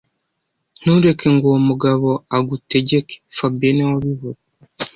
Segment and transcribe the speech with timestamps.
[0.79, 4.41] Ntureke ngo uwo mugabo agutegeke fabien niwe wabivuze